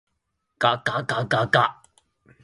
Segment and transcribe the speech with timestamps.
[0.61, 1.81] がががががが